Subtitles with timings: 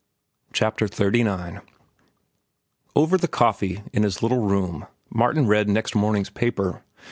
[0.51, 1.61] CHAPTER XXXIX.
[2.95, 6.81] Over the coffee, in his little room, Martin read next morning's paper.